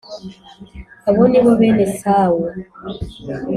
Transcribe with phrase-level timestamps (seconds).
[1.09, 2.45] Abo ni bo bene esawu